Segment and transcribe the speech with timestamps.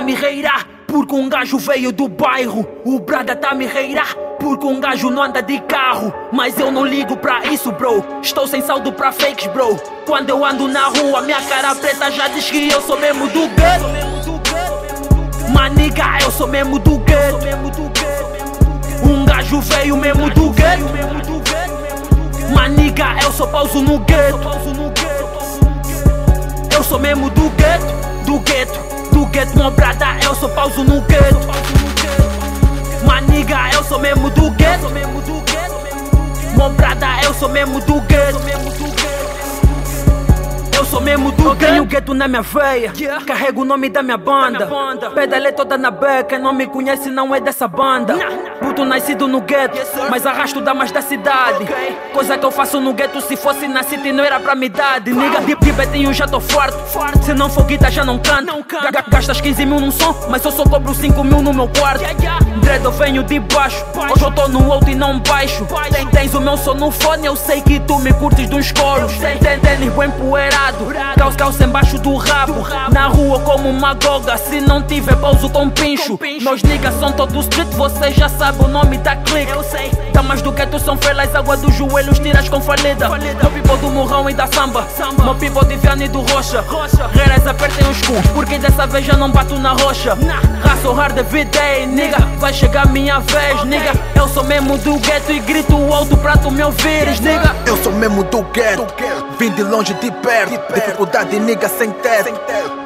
[0.00, 2.66] tá me reirar porque um gajo veio do bairro.
[2.86, 6.12] O brada tá me reirar porque um gajo não anda de carro.
[6.32, 8.02] Mas eu não ligo pra isso, bro.
[8.22, 9.76] Estou sem saldo pra fakes, bro.
[10.06, 13.46] Quando eu ando na rua, minha cara preta já diz que eu sou mesmo do
[13.48, 13.84] gueto.
[15.52, 17.38] Maniga, eu sou mesmo do gueto.
[19.04, 20.84] Um gajo veio mesmo do gueto.
[22.54, 24.40] Maniga, eu sou pauso no gueto.
[26.74, 27.84] Eu sou mesmo do gueto,
[28.24, 31.36] do gueto, do gueto, meu brada, eu sou pauso no gueto.
[33.04, 34.88] Maniga, eu sou mesmo do gueto.
[36.56, 37.99] Meu brada, eu sou mesmo do
[41.10, 41.56] mesmo do gueto.
[41.56, 42.92] Tenho gueto na minha veia.
[43.26, 44.66] Carrego o nome da minha banda.
[45.10, 46.38] Pedalei toda na beca.
[46.38, 48.14] Não me conhece, não é dessa banda.
[48.60, 49.78] Puto nascido no gueto,
[50.10, 51.66] mas arrasto damas da cidade.
[52.12, 55.00] Coisa que eu faço no gueto, se fosse na city não era pra me dar.
[55.00, 56.76] De nigga, de, de betinho já tô forte.
[57.24, 58.46] Se não for guita, já não canto.
[58.92, 62.02] Ga- Gastas 15 mil num som, mas eu só cobro 5 mil no meu quarto.
[62.60, 63.84] Dread, eu venho de baixo.
[64.12, 65.66] Hoje eu tô no outro e não baixo.
[65.92, 69.12] Tem, tens o meu som no fone, eu sei que tu me curtes dos coros.
[69.18, 70.90] Tem, tem tênis bem empoeirado.
[71.16, 72.66] Calça, calça embaixo do rabo.
[72.92, 74.36] Na rua como uma goga.
[74.36, 76.18] Se não tiver pauso com pincho.
[76.42, 79.49] Meus niggas são todos street, você já sabe o nome da clique.
[80.70, 83.08] Gueto são felas, água dos joelhos, tiras com falida.
[83.08, 84.86] Meu people do morrão e da samba.
[85.20, 86.64] Meu people de Viana e do Rocha.
[87.12, 90.16] Reiras apertem os cu, porque dessa vez já não bato na rocha.
[90.62, 92.18] Raço hard every day, nigga.
[92.38, 93.94] Vai chegar minha vez, nigga.
[94.14, 97.52] Eu sou mesmo do gueto e grito alto pra tu me ouvires, nigga.
[97.66, 98.86] Eu sou mesmo do gueto,
[99.40, 100.72] vim de longe de perto.
[100.72, 102.32] Dificuldade, nigga, sem teto.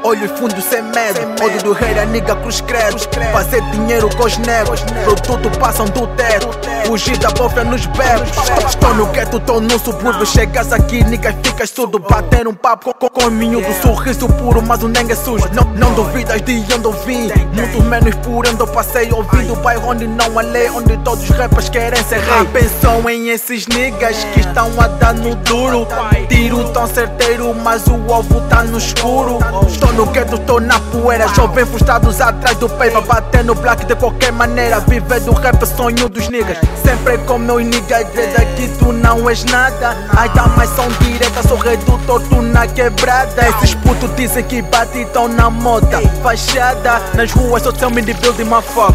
[0.05, 1.21] Olho fundo sem medo.
[1.43, 2.98] Ódio do rei, a nigga cruz credo.
[3.33, 4.81] Fazer dinheiro com os negros.
[5.05, 6.48] Produto passam do teto.
[6.87, 8.84] Fugir da bofia nos becos.
[8.97, 10.24] No gueto, tô no subúrbio.
[10.24, 11.98] Chegas aqui, nigga, ficas tudo.
[11.98, 13.67] Bater um papo com, com, com miúdo.
[13.83, 15.48] Sorriso puro, mas o nengue é sujo.
[15.52, 17.29] Não, não duvidas de onde eu vim.
[17.52, 19.11] Muito menos por onde eu passei.
[19.11, 20.70] Ouvindo bairro onde não há lei.
[20.70, 22.45] Onde todos os rappers querem ser rei.
[22.52, 25.89] Pensam em esses niggas que estão a dar no duro.
[26.29, 29.39] Tiro tão certeiro, mas o ovo tá no escuro.
[29.67, 31.27] Estou no gueto, tô na poeira.
[31.29, 33.01] Jovem frustrados atrás do peito.
[33.02, 34.79] Bater no black de qualquer maneira.
[34.79, 36.58] Viver do rap é sonho dos niggas.
[36.85, 39.96] Sempre com meus niggas, desde aqui tu não és nada.
[40.17, 43.48] As damas são diretas, sou redutor, tu na quebrada.
[43.48, 46.00] Esses putos dizem que bate tão na moda.
[46.22, 48.95] Fachada, nas ruas só tell me the building, motherfucker.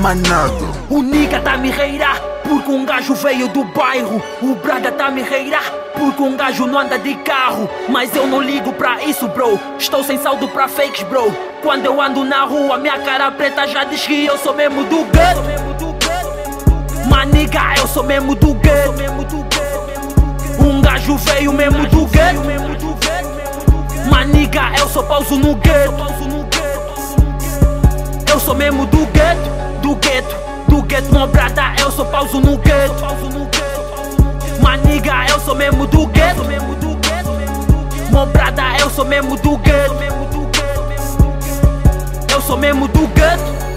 [0.00, 0.68] Manado.
[0.88, 4.22] O nigga tá me reirar porque um gajo veio do bairro.
[4.42, 5.64] O brada tá me reirar
[5.96, 7.68] porque um gajo não anda de carro.
[7.88, 9.58] Mas eu não ligo pra isso, bro.
[9.78, 11.32] Estou sem saldo pra fakes, bro.
[11.62, 15.04] Quando eu ando na rua, minha cara preta já diz que eu sou mesmo do
[15.04, 15.89] gueto.
[17.20, 18.94] Maniga, eu sou mesmo do gueto.
[20.58, 22.40] Um gajo veio mesmo do gueto.
[24.10, 25.92] Maniga, eu sou pauso no gueto.
[28.26, 29.50] Eu sou mesmo do gueto,
[29.82, 30.34] do gueto,
[30.66, 31.28] do gueto, meu
[31.78, 32.94] eu sou pauso no gueto.
[34.62, 36.42] Maniga, eu sou mesmo do gueto.
[38.10, 39.94] Meu brada, eu sou mesmo do gueto.
[42.32, 43.69] Eu sou mesmo do gueto.